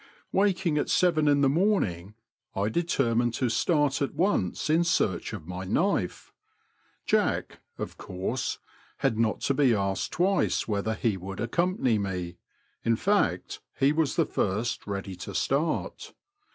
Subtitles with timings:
[0.31, 2.15] Waking at seyen in the morning,
[2.55, 6.33] I determined to start at once in search of my knife.
[7.05, 8.57] Jack, of course,
[9.05, 12.37] had not to be asked twice whether he would accompany me—
[12.83, 16.15] in fact, he was the first ready to start.